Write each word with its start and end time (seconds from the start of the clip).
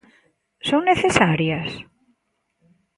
Son 0.69 0.81
necesarias? 0.91 1.69